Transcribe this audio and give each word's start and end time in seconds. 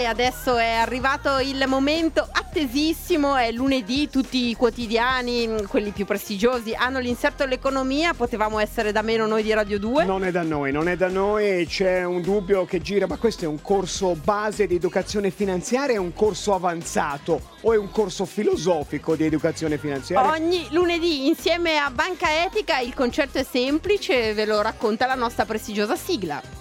E 0.00 0.06
adesso 0.06 0.56
è 0.56 0.76
arrivato 0.76 1.40
il 1.40 1.62
momento 1.66 2.26
attesissimo, 2.32 3.36
è 3.36 3.52
lunedì, 3.52 4.08
tutti 4.08 4.48
i 4.48 4.54
quotidiani, 4.54 5.66
quelli 5.68 5.90
più 5.90 6.06
prestigiosi, 6.06 6.72
hanno 6.72 7.00
l'inserto 7.00 7.42
all'economia, 7.42 8.14
potevamo 8.14 8.60
essere 8.60 8.92
da 8.92 9.02
meno 9.02 9.26
noi 9.26 9.42
di 9.42 9.52
Radio 9.52 9.78
2. 9.78 10.06
Non 10.06 10.24
è 10.24 10.30
da 10.30 10.40
noi, 10.40 10.72
non 10.72 10.88
è 10.88 10.96
da 10.96 11.08
noi, 11.08 11.66
c'è 11.66 12.02
un 12.02 12.22
dubbio 12.22 12.64
che 12.64 12.80
gira, 12.80 13.06
ma 13.06 13.18
questo 13.18 13.44
è 13.44 13.46
un 13.46 13.60
corso 13.60 14.14
base 14.14 14.66
di 14.66 14.76
educazione 14.76 15.30
finanziaria, 15.30 15.96
è 15.96 15.98
un 15.98 16.14
corso 16.14 16.54
avanzato 16.54 17.38
o 17.60 17.74
è 17.74 17.76
un 17.76 17.90
corso 17.90 18.24
filosofico 18.24 19.14
di 19.16 19.26
educazione 19.26 19.76
finanziaria? 19.76 20.30
Ogni 20.30 20.66
lunedì 20.70 21.26
insieme 21.26 21.76
a 21.76 21.90
Banca 21.90 22.42
Etica 22.42 22.78
il 22.78 22.94
concetto 22.94 23.36
è 23.36 23.44
semplice, 23.44 24.32
ve 24.32 24.46
lo 24.46 24.62
racconta 24.62 25.04
la 25.04 25.14
nostra 25.14 25.44
prestigiosa 25.44 25.94
sigla. 25.94 26.59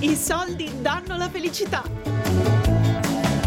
I 0.00 0.14
soldi 0.14 0.70
danno 0.80 1.16
la 1.16 1.28
felicità. 1.28 1.82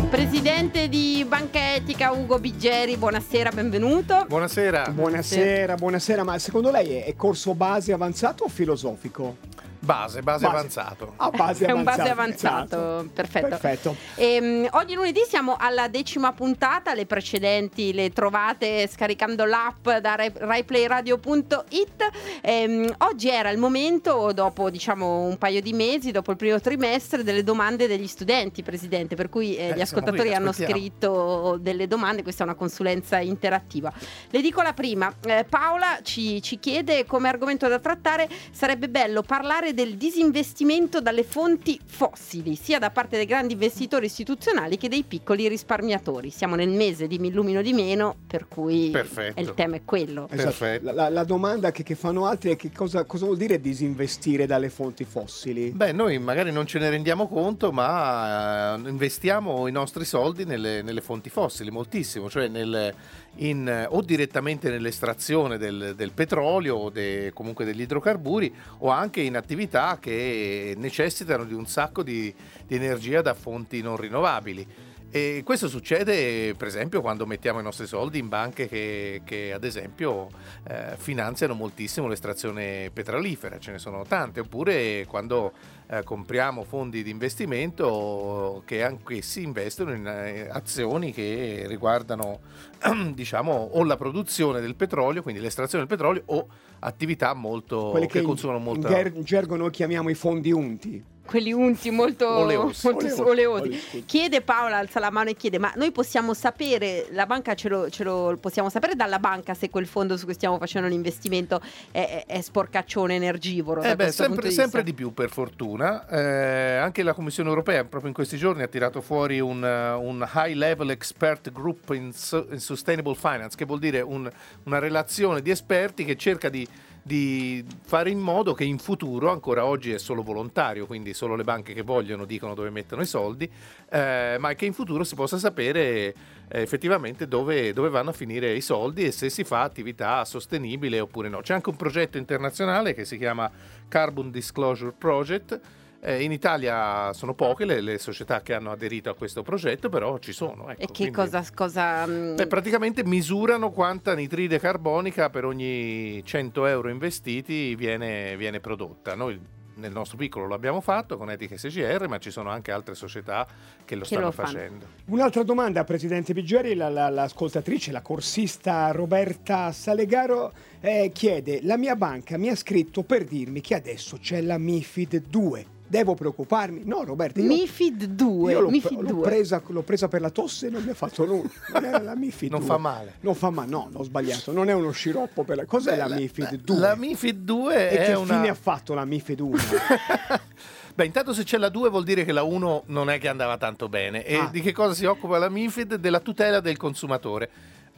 Presidente 0.09 0.89
di 0.89 1.23
Banca 1.25 1.75
Etica 1.75 2.11
Ugo 2.11 2.39
Biggeri, 2.39 2.97
buonasera, 2.97 3.51
benvenuto. 3.51 4.25
Buonasera. 4.27 4.89
Buonasera, 4.89 5.75
buonasera, 5.75 6.25
ma 6.25 6.37
secondo 6.39 6.69
lei 6.69 6.97
è 6.97 7.15
corso 7.15 7.53
base 7.53 7.93
avanzato 7.93 8.43
o 8.43 8.47
filosofico? 8.49 9.37
Base, 9.83 10.21
base, 10.21 10.43
base, 10.43 10.45
avanzato. 10.45 11.13
Ah, 11.15 11.31
base 11.31 11.65
è 11.65 11.71
un 11.71 11.83
base 11.83 12.07
avanzato, 12.07 12.75
esatto. 12.75 13.09
perfetto. 13.13 13.47
Perfetto. 13.47 13.95
Ehm, 14.15 14.67
oggi 14.71 14.93
lunedì 14.93 15.21
siamo 15.27 15.55
alla 15.59 15.87
decima 15.87 16.31
puntata, 16.33 16.93
le 16.93 17.07
precedenti 17.07 17.91
le 17.91 18.11
trovate 18.11 18.87
scaricando 18.87 19.43
l'app 19.43 19.89
da 19.89 20.15
raiplayradio.it. 20.15 22.09
Ehm, 22.41 22.93
oggi 22.99 23.29
era 23.29 23.49
il 23.49 23.57
momento, 23.57 24.31
dopo 24.33 24.69
diciamo 24.69 25.23
un 25.23 25.39
paio 25.39 25.61
di 25.61 25.73
mesi, 25.73 26.11
dopo 26.11 26.29
il 26.29 26.37
primo 26.37 26.59
trimestre, 26.59 27.23
delle 27.23 27.43
domande 27.43 27.87
degli 27.87 28.07
studenti, 28.07 28.61
Presidente, 28.61 29.15
per 29.15 29.29
cui 29.29 29.55
eh, 29.55 29.69
Eh, 29.69 29.75
gli 29.75 29.81
ascoltatori 29.81 30.27
qui, 30.27 30.33
hanno 30.33 30.51
scritto 30.51 31.57
delle 31.59 31.87
domande, 31.87 32.21
questa 32.21 32.43
è 32.43 32.45
una 32.45 32.55
consulenza 32.55 33.19
interattiva. 33.19 33.91
Le 34.29 34.41
dico 34.41 34.61
la 34.61 34.73
prima, 34.73 35.11
eh, 35.25 35.43
Paola 35.49 35.99
ci, 36.03 36.39
ci 36.43 36.59
chiede 36.59 37.05
come 37.05 37.29
argomento 37.29 37.67
da 37.67 37.79
trattare 37.79 38.29
sarebbe 38.51 38.87
bello 38.87 39.23
parlare 39.23 39.70
del 39.73 39.95
disinvestimento 39.97 41.01
dalle 41.01 41.23
fonti 41.23 41.79
fossili, 41.85 42.55
sia 42.55 42.79
da 42.79 42.89
parte 42.91 43.17
dei 43.17 43.25
grandi 43.25 43.53
investitori 43.53 44.05
istituzionali 44.05 44.77
che 44.77 44.89
dei 44.89 45.03
piccoli 45.03 45.47
risparmiatori. 45.47 46.29
Siamo 46.29 46.55
nel 46.55 46.69
mese 46.69 47.07
di 47.07 47.19
Mi 47.19 47.27
illumino 47.29 47.61
di 47.61 47.73
meno, 47.73 48.15
per 48.27 48.47
cui 48.47 48.89
Perfetto. 48.89 49.39
il 49.39 49.53
tema 49.53 49.75
è 49.77 49.81
quello. 49.85 50.27
Esatto. 50.31 50.79
La, 50.81 50.91
la- 50.93 51.09
la 51.09 51.23
domanda 51.23 51.71
che, 51.71 51.83
che 51.83 51.95
fanno 51.95 52.25
altri 52.25 52.51
è 52.51 52.55
che 52.55 52.71
cosa, 52.71 53.03
cosa 53.05 53.25
vuol 53.25 53.37
dire 53.37 53.59
disinvestire 53.59 54.45
dalle 54.45 54.69
fonti 54.69 55.03
fossili? 55.03 55.71
Beh, 55.71 55.91
noi 55.91 56.17
magari 56.19 56.51
non 56.51 56.65
ce 56.65 56.79
ne 56.79 56.89
rendiamo 56.89 57.27
conto, 57.27 57.71
ma 57.71 58.75
eh, 58.75 58.89
investiamo 58.89 59.67
i 59.67 59.71
nostri 59.71 60.05
soldi 60.05 60.45
nelle, 60.45 60.81
nelle 60.81 61.01
fonti 61.01 61.29
fossili, 61.29 61.69
moltissimo, 61.71 62.29
cioè 62.29 62.47
nel- 62.47 62.93
in, 63.35 63.87
o 63.89 64.01
direttamente 64.01 64.69
nell'estrazione 64.69 65.57
del, 65.57 65.93
del 65.95 66.11
petrolio 66.11 66.75
o 66.75 66.89
de- 66.89 67.31
comunque 67.33 67.63
degli 67.63 67.79
idrocarburi 67.81 68.53
o 68.79 68.89
anche 68.89 69.21
in 69.21 69.37
attività 69.37 69.59
che 69.99 70.73
necessitano 70.77 71.43
di 71.43 71.53
un 71.53 71.65
sacco 71.65 72.03
di, 72.03 72.33
di 72.65 72.75
energia 72.75 73.21
da 73.21 73.33
fonti 73.33 73.81
non 73.81 73.97
rinnovabili. 73.97 74.67
E 75.13 75.41
questo 75.43 75.67
succede 75.67 76.53
per 76.55 76.69
esempio 76.69 77.01
quando 77.01 77.25
mettiamo 77.25 77.59
i 77.59 77.63
nostri 77.63 77.85
soldi 77.85 78.17
in 78.17 78.29
banche 78.29 78.69
che, 78.69 79.21
che, 79.25 79.51
ad 79.51 79.65
esempio 79.65 80.29
eh, 80.65 80.95
finanziano 80.95 81.53
moltissimo 81.53 82.07
l'estrazione 82.07 82.89
petrolifera, 82.93 83.59
ce 83.59 83.71
ne 83.71 83.77
sono 83.77 84.05
tante, 84.07 84.39
oppure 84.39 85.05
quando 85.07 85.51
eh, 85.87 86.03
compriamo 86.03 86.63
fondi 86.63 87.03
di 87.03 87.09
investimento 87.09 88.63
che 88.65 88.85
anch'essi 88.85 89.43
investono 89.43 89.93
in 89.93 90.07
eh, 90.07 90.47
azioni 90.49 91.11
che 91.11 91.65
riguardano 91.67 92.39
diciamo 93.13 93.51
o 93.51 93.83
la 93.83 93.97
produzione 93.97 94.61
del 94.61 94.75
petrolio, 94.75 95.23
quindi 95.23 95.41
l'estrazione 95.41 95.85
del 95.85 95.93
petrolio 95.93 96.23
o 96.27 96.47
attività 96.79 97.33
molto 97.33 97.89
Quelle 97.89 98.05
che, 98.05 98.19
che, 98.19 98.25
consumano 98.25 98.59
molto 98.59 98.87
in 98.87 99.23
gergo 99.23 99.57
noi 99.57 99.71
chiamiamo 99.71 100.09
i 100.09 100.15
fondi 100.15 100.53
unti. 100.53 101.10
Quelli 101.23 101.53
unti 101.53 101.91
molto 101.91 102.27
Oleosi. 102.29 102.87
molto 102.87 103.05
Oleosi. 103.05 103.21
oleosi. 103.21 103.67
Oleosi. 103.69 104.03
Chiede 104.05 104.41
Paola, 104.41 104.77
alza 104.77 104.99
la 104.99 105.11
mano 105.11 105.29
e 105.29 105.35
chiede: 105.35 105.59
Ma 105.59 105.71
noi 105.75 105.91
possiamo 105.91 106.33
sapere, 106.33 107.07
la 107.11 107.25
banca 107.25 107.53
ce 107.53 107.69
lo, 107.69 107.89
ce 107.89 108.03
lo 108.03 108.37
possiamo 108.39 108.69
sapere 108.69 108.95
dalla 108.95 109.19
banca 109.19 109.53
se 109.53 109.69
quel 109.69 109.85
fondo 109.87 110.17
su 110.17 110.25
cui 110.25 110.33
stiamo 110.33 110.57
facendo 110.57 110.87
l'investimento 110.89 111.61
è, 111.91 112.23
è- 112.27 112.41
sporcaccione 112.41 113.15
energivoro? 113.15 113.81
Eh 113.81 113.95
beh, 113.95 114.11
sempre, 114.11 114.49
di 114.49 114.53
sempre 114.53 114.83
di 114.83 114.93
più 114.93 115.13
per 115.13 115.29
fortuna. 115.29 116.07
Eh, 116.07 116.75
anche 116.77 117.03
la 117.03 117.13
Commissione 117.13 117.49
europea 117.49 117.83
proprio 117.85 118.09
in 118.09 118.15
questi 118.15 118.37
giorni 118.37 118.63
ha 118.63 118.67
tirato 118.67 118.99
fuori 118.99 119.39
un, 119.39 119.61
un 119.63 120.27
High 120.33 120.55
Level 120.55 120.89
Expert 120.89 121.51
Group 121.51 121.91
in, 121.91 122.11
in 122.51 122.59
Sustainable 122.59 123.15
Finance, 123.15 123.55
che 123.55 123.65
vuol 123.65 123.79
dire 123.79 124.01
un- 124.01 124.29
una 124.63 124.79
relazione 124.79 125.41
di 125.41 125.49
esperti 125.51 126.03
che 126.03 126.17
cerca 126.17 126.49
di, 126.49 126.67
di 127.03 127.65
fare 127.83 128.09
in 128.09 128.19
modo 128.19 128.53
che 128.53 128.63
in 128.63 128.77
futuro, 128.77 129.31
ancora 129.31 129.65
oggi 129.65 129.91
è 129.91 129.97
solo 129.97 130.21
volontario, 130.21 130.85
quindi 130.85 131.13
solo 131.13 131.35
le 131.35 131.43
banche 131.43 131.73
che 131.73 131.81
vogliono 131.81 132.25
dicono 132.25 132.53
dove 132.53 132.69
mettono 132.69 133.01
i 133.01 133.07
soldi, 133.07 133.49
eh, 133.89 134.37
ma 134.39 134.53
che 134.53 134.65
in 134.65 134.73
futuro 134.73 135.03
si 135.03 135.15
possa 135.15 135.37
sapere 135.37 136.13
eh, 136.47 136.61
effettivamente 136.61 137.27
dove, 137.27 137.73
dove 137.73 137.89
vanno 137.89 138.11
a 138.11 138.13
finire 138.13 138.53
i 138.53 138.61
soldi 138.61 139.05
e 139.05 139.11
se 139.11 139.29
si 139.29 139.43
fa 139.43 139.61
attività 139.61 140.23
sostenibile 140.25 140.99
oppure 140.99 141.29
no. 141.29 141.41
C'è 141.41 141.53
anche 141.53 141.69
un 141.69 141.75
progetto 141.75 142.17
internazionale 142.17 142.93
che 142.93 143.05
si 143.05 143.17
chiama 143.17 143.49
Carbon 143.87 144.29
Disclosure 144.29 144.93
Project. 144.95 145.59
Eh, 146.03 146.23
in 146.23 146.31
Italia 146.31 147.13
sono 147.13 147.35
poche 147.35 147.63
le, 147.63 147.79
le 147.79 147.99
società 147.99 148.41
che 148.41 148.55
hanno 148.55 148.71
aderito 148.71 149.11
a 149.11 149.15
questo 149.15 149.43
progetto, 149.43 149.87
però 149.89 150.17
ci 150.17 150.33
sono. 150.33 150.69
ecco, 150.69 150.81
E 150.81 150.85
che 150.87 150.93
quindi- 150.93 151.11
cosa. 151.13 151.43
cosa 151.53 152.07
mm, 152.07 152.35
Beh, 152.37 152.47
praticamente 152.47 153.03
misurano 153.05 153.69
quanta 153.69 154.15
nitride 154.15 154.57
carbonica 154.59 155.29
per 155.29 155.45
ogni 155.45 156.23
100 156.25 156.65
euro 156.65 156.89
investiti 156.89 157.75
viene, 157.75 158.35
viene 158.35 158.59
prodotta. 158.59 159.13
Noi 159.13 159.39
nel 159.75 159.91
nostro 159.91 160.17
piccolo 160.17 160.45
lo 160.47 160.53
abbiamo 160.55 160.81
fatto 160.81 161.17
con 161.17 161.29
Etica 161.29 161.55
SGR, 161.55 162.07
ma 162.07 162.17
ci 162.17 162.31
sono 162.31 162.49
anche 162.49 162.71
altre 162.71 162.95
società 162.95 163.47
che 163.85 163.93
lo 163.95 164.01
Che 164.01 164.07
stanno 164.07 164.25
lo 164.25 164.31
facendo. 164.31 164.85
Un'altra 165.05 165.43
domanda, 165.43 165.83
Presidente 165.83 166.33
Biggeri, 166.33 166.73
la- 166.73 166.89
la- 166.89 167.09
l'ascoltatrice, 167.09 167.91
la 167.91 168.01
corsista 168.01 168.89
Roberta 168.91 169.71
Salegaro 169.71 170.51
eh, 170.81 171.11
chiede, 171.13 171.59
la 171.61 171.77
mia 171.77 171.95
banca 171.95 172.37
mi 172.39 172.49
ha 172.49 172.55
scritto 172.55 173.03
per 173.03 173.23
dirmi 173.23 173.61
che 173.61 173.75
adesso 173.75 174.17
c'è 174.17 174.41
la 174.41 174.57
MIFID 174.57 175.23
2. 175.29 175.65
Devo 175.91 176.15
preoccuparmi? 176.15 176.83
No, 176.85 177.03
Roberta, 177.03 177.41
io, 177.41 177.47
Mifid 177.47 178.05
2. 178.05 178.51
io 178.53 178.59
l'ho, 178.61 178.69
Mifid 178.69 179.01
l'ho 179.01 179.07
2. 179.11 179.21
presa, 179.23 179.61
l'ho 179.67 179.81
presa 179.81 180.07
per 180.07 180.21
la 180.21 180.29
tosse 180.29 180.67
e 180.67 180.69
non 180.69 180.81
mi 180.83 180.91
ha 180.91 180.93
fatto 180.93 181.25
nulla. 181.25 181.49
Non 181.73 181.83
era 181.83 181.99
la 182.01 182.15
MIFID 182.15 182.49
Non 182.49 182.61
2. 182.61 182.69
fa 182.69 182.77
male. 182.77 183.13
Non 183.19 183.35
fa 183.35 183.49
male, 183.49 183.69
no, 183.69 183.89
ho 183.91 184.03
sbagliato. 184.03 184.53
Non 184.53 184.69
è 184.69 184.73
uno 184.73 184.91
sciroppo 184.91 185.43
per 185.43 185.57
la... 185.57 185.65
Cos'è 185.65 185.97
la, 185.97 186.07
MIFID 186.07 186.61
2? 186.61 186.77
La 186.79 186.95
MIFID 186.95 187.43
2 187.43 187.75
e 187.75 187.89
è 187.89 188.05
che 188.05 188.13
una... 188.13 188.35
fine 188.35 188.47
ha 188.47 188.53
fatto 188.53 188.93
la 188.93 189.03
MIFID 189.03 189.39
1? 189.41 189.57
Beh, 190.95 191.05
intanto 191.05 191.33
se 191.33 191.43
c'è 191.43 191.57
la 191.57 191.67
2 191.67 191.89
vuol 191.89 192.05
dire 192.05 192.23
che 192.23 192.31
la 192.31 192.43
1 192.43 192.83
non 192.87 193.09
è 193.09 193.19
che 193.19 193.27
andava 193.27 193.57
tanto 193.57 193.89
bene. 193.89 194.23
E 194.25 194.37
Ah. 194.37 194.47
di 194.49 194.61
che 194.61 194.71
cosa 194.71 194.93
si 194.93 195.03
occupa 195.03 195.37
la 195.39 195.49
MIFID? 195.49 195.95
Della 195.95 196.21
tutela 196.21 196.61
del 196.61 196.77
consumatore. 196.77 197.49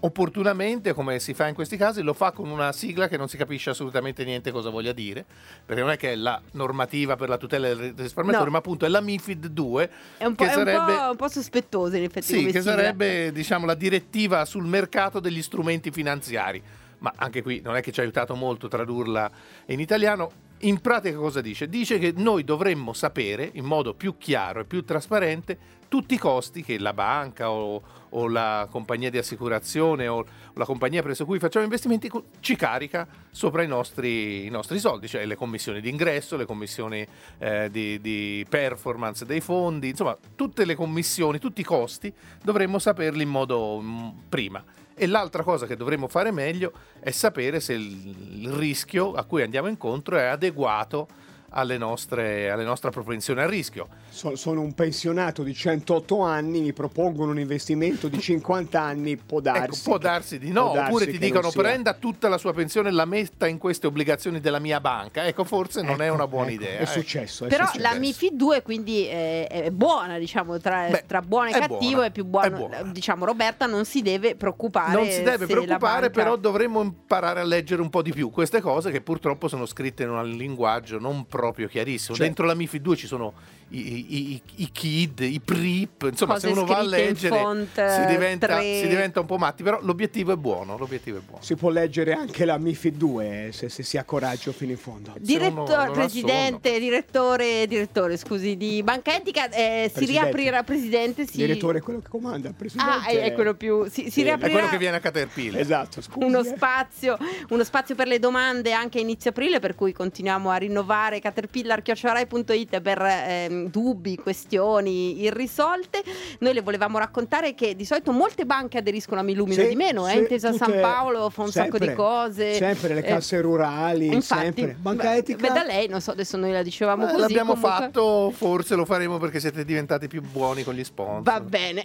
Opportunamente, 0.05 0.91
come 0.91 1.17
si 1.19 1.33
fa 1.33 1.47
in 1.47 1.55
questi 1.55 1.77
casi, 1.77 2.01
lo 2.01 2.11
fa 2.11 2.31
con 2.31 2.49
una 2.49 2.73
sigla 2.73 3.07
che 3.07 3.15
non 3.15 3.29
si 3.29 3.37
capisce 3.37 3.69
assolutamente 3.69 4.25
niente 4.25 4.51
cosa 4.51 4.69
voglia 4.69 4.91
dire, 4.91 5.23
perché 5.65 5.81
non 5.81 5.91
è 5.91 5.95
che 5.97 6.11
è 6.11 6.15
la 6.15 6.41
normativa 6.51 7.15
per 7.15 7.29
la 7.29 7.37
tutela 7.37 7.73
del 7.73 7.93
risparmiatore, 7.95 8.45
No. 8.47 8.51
ma 8.51 8.57
appunto 8.57 8.85
è 8.85 8.89
la 8.89 8.99
MIFID 8.99 9.47
2, 9.47 9.89
È 10.17 10.25
un 10.25 10.35
po', 10.35 10.43
che 10.43 10.51
è 10.51 10.55
un 10.55 10.59
sarebbe... 10.65 10.93
po', 10.93 11.09
un 11.11 11.15
po' 11.15 11.29
sospettoso 11.29 11.95
in 11.95 12.03
effetti. 12.03 12.25
Sì, 12.25 12.39
che 12.47 12.59
sigla. 12.59 12.61
sarebbe 12.75 13.31
diciamo, 13.31 13.65
la 13.65 13.75
direttiva 13.75 14.43
sul 14.43 14.65
mercato 14.65 15.21
degli 15.21 15.41
strumenti 15.41 15.89
finanziari. 15.89 16.61
Ma 16.97 17.13
anche 17.15 17.41
qui 17.41 17.61
non 17.63 17.77
è 17.77 17.81
che 17.81 17.93
ci 17.93 18.01
ha 18.01 18.03
aiutato 18.03 18.35
molto 18.35 18.67
tradurla 18.67 19.31
in 19.67 19.79
italiano. 19.79 20.31
In 20.59 20.81
pratica 20.81 21.17
cosa 21.17 21.39
dice? 21.39 21.67
Dice 21.69 21.97
che 21.97 22.13
noi 22.15 22.43
dovremmo 22.43 22.91
sapere 22.91 23.49
in 23.53 23.63
modo 23.63 23.93
più 23.93 24.17
chiaro 24.17 24.61
e 24.61 24.65
più 24.65 24.83
trasparente 24.83 25.57
tutti 25.93 26.15
i 26.15 26.17
costi 26.17 26.63
che 26.63 26.79
la 26.79 26.91
banca 26.91 27.51
o, 27.51 27.79
o 28.09 28.27
la 28.27 28.67
compagnia 28.71 29.11
di 29.11 29.19
assicurazione 29.19 30.07
o 30.07 30.25
la 30.55 30.65
compagnia 30.65 31.03
presso 31.03 31.23
cui 31.23 31.37
facciamo 31.37 31.65
investimenti 31.65 32.09
ci 32.39 32.55
carica 32.55 33.07
sopra 33.29 33.61
i 33.61 33.67
nostri, 33.67 34.43
i 34.43 34.49
nostri 34.49 34.79
soldi, 34.79 35.07
cioè 35.07 35.23
le 35.27 35.35
commissioni 35.35 35.81
di 35.81 35.89
ingresso, 35.89 36.35
le 36.35 36.47
commissioni 36.47 37.05
eh, 37.37 37.69
di, 37.69 38.01
di 38.01 38.43
performance 38.49 39.23
dei 39.23 39.39
fondi, 39.39 39.89
insomma 39.89 40.17
tutte 40.33 40.65
le 40.65 40.73
commissioni, 40.73 41.37
tutti 41.37 41.61
i 41.61 41.63
costi 41.63 42.11
dovremmo 42.41 42.79
saperli 42.79 43.21
in 43.21 43.29
modo 43.29 43.79
mm, 43.79 44.09
prima. 44.29 44.63
E 44.95 45.05
l'altra 45.05 45.43
cosa 45.43 45.67
che 45.67 45.75
dovremmo 45.75 46.07
fare 46.07 46.31
meglio 46.31 46.71
è 47.01 47.11
sapere 47.11 47.59
se 47.59 47.73
il, 47.73 48.41
il 48.45 48.51
rischio 48.51 49.13
a 49.13 49.25
cui 49.25 49.43
andiamo 49.43 49.67
incontro 49.67 50.17
è 50.17 50.23
adeguato 50.23 51.07
alle 51.53 51.77
nostre, 51.77 52.49
alle 52.49 52.63
nostre 52.63 52.89
propensioni 52.89 53.41
a 53.41 53.47
rischio. 53.47 53.87
So- 54.09 54.35
sono 54.35 54.61
un 54.61 54.73
pensionato 54.73 55.43
di 55.43 55.53
108 55.53 56.19
anni, 56.21 56.61
mi 56.61 56.73
propongono 56.73 57.31
un 57.31 57.39
investimento 57.39 58.07
di 58.07 58.19
50 58.19 58.81
anni, 58.81 59.17
può 59.17 59.39
darsi. 59.39 59.63
Ecco, 59.63 59.77
può 59.83 59.97
che- 59.97 60.03
darsi 60.03 60.39
di 60.39 60.51
no, 60.51 60.71
darsi 60.73 60.89
oppure 60.89 61.07
ti 61.07 61.17
dicono 61.17 61.51
prenda 61.51 61.93
tutta 61.93 62.27
la 62.27 62.37
sua 62.37 62.53
pensione 62.53 62.89
e 62.89 62.91
la 62.91 63.05
metta 63.05 63.47
in 63.47 63.57
queste 63.57 63.87
obbligazioni 63.87 64.39
della 64.39 64.59
mia 64.59 64.79
banca. 64.79 65.25
Ecco, 65.25 65.43
forse 65.43 65.81
non 65.81 66.01
è 66.01 66.05
Ecco, 66.05 66.13
una 66.15 66.27
buona 66.27 66.49
ecco, 66.49 66.63
idea. 66.63 66.79
È 66.79 66.81
eh. 66.81 66.85
successo. 66.87 67.45
È 67.45 67.47
Però 67.49 67.65
successo. 67.65 67.83
la 67.91 67.99
MIFID 67.99 68.33
2 68.33 68.61
quindi 68.63 69.05
è, 69.05 69.47
è 69.47 69.69
buona, 69.71 70.17
diciamo, 70.17 70.57
tra, 70.59 70.87
Beh, 70.89 71.03
tra 71.05 71.21
buono 71.21 71.49
e 71.49 71.51
cattivo 71.51 71.77
buona, 71.91 72.05
è 72.05 72.11
più 72.11 72.25
buono. 72.25 72.45
è 72.45 72.49
buona. 72.49 72.81
Diciamo, 72.83 73.25
Roberta 73.25 73.65
non 73.67 73.85
si 73.85 74.01
deve 74.01 74.35
preoccupare. 74.35 74.91
Non 74.93 75.05
si 75.07 75.21
deve 75.21 75.45
preoccupare, 75.45 76.09
banca- 76.09 76.09
però 76.09 76.35
dovremmo 76.35 76.81
imparare 76.81 77.39
a 77.41 77.43
leggere 77.43 77.81
un 77.81 77.89
po' 77.89 78.01
di 78.01 78.11
più 78.11 78.31
queste 78.31 78.59
cose 78.59 78.89
che 78.91 79.01
purtroppo 79.01 79.47
sono 79.47 79.65
scritte 79.65 80.03
in 80.03 80.09
un 80.09 80.27
linguaggio 80.27 80.97
non 80.99 81.25
proprio 81.25 81.41
chiarissimo. 81.51 82.15
Certo. 82.15 82.23
Dentro 82.23 82.45
la 82.45 82.53
MIFID 82.53 82.81
2 82.81 82.95
ci 82.95 83.07
sono 83.07 83.33
i, 83.73 83.79
i- 83.79 84.33
i- 84.33 84.41
i 84.63 84.71
KID, 84.71 85.19
i 85.21 85.39
PRIP, 85.43 86.09
insomma 86.11 86.33
Cose 86.33 86.47
se 86.47 86.53
uno 86.53 86.65
va 86.65 86.77
a 86.77 86.83
leggere 86.83 87.39
font, 87.39 87.73
si, 87.73 88.05
diventa, 88.05 88.47
tre. 88.47 88.79
si 88.81 88.87
diventa 88.87 89.19
un 89.19 89.25
po' 89.25 89.37
matti, 89.37 89.63
però 89.63 89.79
l'obiettivo 89.81 90.31
è 90.31 90.35
buono, 90.35 90.77
l'obiettivo 90.77 91.17
è 91.17 91.21
buono. 91.21 91.41
Si 91.43 91.55
può 91.55 91.69
leggere 91.69 92.13
anche 92.13 92.45
la 92.45 92.57
MIFID 92.57 92.95
2 92.95 93.49
se, 93.51 93.69
se 93.69 93.81
si 93.81 93.97
ha 93.97 94.03
coraggio 94.03 94.51
fino 94.51 94.71
in 94.71 94.77
fondo. 94.77 95.11
Ha 95.11 95.89
presidente, 95.91 96.79
direttore, 96.79 97.65
direttore, 97.67 98.17
scusi, 98.17 98.55
di 98.57 98.83
Banca 98.83 99.15
Etica, 99.15 99.49
eh, 99.49 99.91
si 99.93 100.05
riaprirà, 100.05 100.61
presidente, 100.63 101.25
si... 101.25 101.39
Il 101.39 101.47
direttore 101.47 101.79
è 101.79 101.81
quello 101.81 101.99
che 101.99 102.09
comanda, 102.09 102.49
il 102.49 102.55
presidente. 102.55 102.91
Ah, 102.91 103.05
è, 103.05 103.21
è 103.21 103.33
quello 103.33 103.55
più... 103.55 103.85
Si, 103.89 104.03
si 104.03 104.11
Sì, 104.11 104.19
è 104.19 104.23
È 104.23 104.25
riaprirà 104.25 104.51
quello 104.53 104.69
che 104.69 104.77
viene 104.77 104.97
a 104.97 104.99
Caterpillar. 104.99 105.59
Esatto, 105.59 106.01
scusi. 106.01 106.25
uno 106.25 106.39
eh. 106.41 106.43
spazio, 106.45 107.17
uno 107.49 107.63
spazio 107.63 107.95
per 107.95 108.07
le 108.07 108.19
domande 108.19 108.71
anche 108.71 108.99
a 108.99 109.01
inizio 109.01 109.31
aprile, 109.31 109.59
per 109.59 109.73
cui 109.75 109.93
continuiamo 109.93 110.49
a 110.51 110.55
rinnovare 110.57 111.19
caterpillar.it 111.19 112.81
per 112.81 113.01
ehm, 113.01 113.62
dubbi, 113.69 114.15
questioni 114.17 115.21
irrisolte. 115.21 116.03
Noi 116.39 116.53
le 116.53 116.61
volevamo 116.61 116.97
raccontare 116.97 117.53
che 117.53 117.75
di 117.75 117.85
solito 117.85 118.11
molte 118.11 118.45
banche 118.45 118.77
aderiscono 118.77 119.19
a 119.19 119.23
Mi 119.23 119.31
Illumina 119.33 119.63
Sì, 119.63 119.69
di 119.69 119.75
meno, 119.75 120.07
eh, 120.07 120.17
Intesa 120.17 120.51
San 120.53 120.67
tutte- 120.67 120.79
Paolo 120.81 121.29
fa 121.29 121.41
un 121.43 121.51
sacco 121.51 121.77
di 121.77 121.85
sempre, 121.85 121.93
cose. 122.03 122.53
Sempre 122.53 122.93
le 122.93 122.99
Eh, 123.01 123.03
casse 123.03 123.41
rurali, 123.41 124.07
Infatti, 124.13 124.43
sempre. 124.43 124.75
Banca 124.79 125.09
beh, 125.09 125.15
etica. 125.17 125.47
beh, 125.47 125.53
da 125.53 125.63
lei, 125.63 125.87
non 125.87 126.01
so, 126.01 126.11
adesso 126.11 126.37
noi 126.37 126.51
la 126.51 126.61
dicevamo 126.63 127.03
Eh, 127.03 127.07
così. 127.07 127.19
l'abbiamo 127.21 127.53
comunque- 127.55 127.69
fatto, 127.85 128.31
forse 128.35 128.75
lo 128.75 128.85
faremo 128.85 129.17
perché 129.17 129.39
siete 129.39 129.65
diventati 129.65 130.07
più 130.07 130.21
buoni 130.21 130.63
con 130.63 130.73
gli 130.73 130.83
sponsor. 130.83 131.21
Va 131.23 131.39
bene. 131.39 131.81